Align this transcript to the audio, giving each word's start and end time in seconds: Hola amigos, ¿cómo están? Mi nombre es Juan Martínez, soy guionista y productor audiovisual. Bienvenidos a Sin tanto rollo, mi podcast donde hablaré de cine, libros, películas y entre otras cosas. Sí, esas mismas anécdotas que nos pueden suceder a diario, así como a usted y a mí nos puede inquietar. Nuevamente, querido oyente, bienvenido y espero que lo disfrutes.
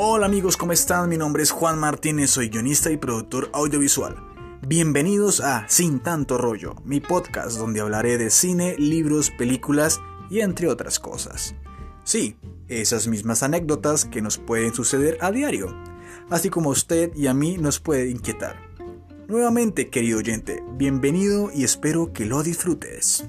Hola 0.00 0.26
amigos, 0.26 0.56
¿cómo 0.56 0.70
están? 0.70 1.08
Mi 1.08 1.16
nombre 1.16 1.42
es 1.42 1.50
Juan 1.50 1.76
Martínez, 1.76 2.30
soy 2.30 2.50
guionista 2.50 2.88
y 2.92 2.96
productor 2.96 3.50
audiovisual. 3.52 4.14
Bienvenidos 4.64 5.40
a 5.40 5.68
Sin 5.68 5.98
tanto 5.98 6.38
rollo, 6.38 6.76
mi 6.84 7.00
podcast 7.00 7.58
donde 7.58 7.80
hablaré 7.80 8.16
de 8.16 8.30
cine, 8.30 8.76
libros, 8.78 9.32
películas 9.32 10.00
y 10.30 10.38
entre 10.38 10.68
otras 10.68 11.00
cosas. 11.00 11.56
Sí, 12.04 12.36
esas 12.68 13.08
mismas 13.08 13.42
anécdotas 13.42 14.04
que 14.04 14.22
nos 14.22 14.38
pueden 14.38 14.72
suceder 14.72 15.18
a 15.20 15.32
diario, 15.32 15.76
así 16.30 16.48
como 16.48 16.70
a 16.70 16.74
usted 16.74 17.12
y 17.16 17.26
a 17.26 17.34
mí 17.34 17.58
nos 17.58 17.80
puede 17.80 18.08
inquietar. 18.08 18.54
Nuevamente, 19.26 19.90
querido 19.90 20.20
oyente, 20.20 20.62
bienvenido 20.76 21.50
y 21.52 21.64
espero 21.64 22.12
que 22.12 22.24
lo 22.24 22.44
disfrutes. 22.44 23.24